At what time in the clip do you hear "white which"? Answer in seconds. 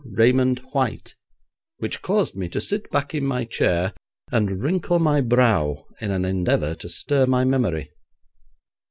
0.71-2.01